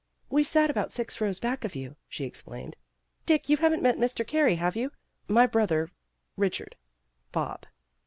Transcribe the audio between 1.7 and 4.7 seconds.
you," she explained. "Dick, you haven't met Mr. Carey,